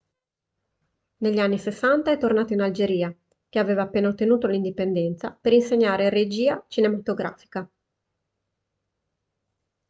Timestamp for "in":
2.53-2.61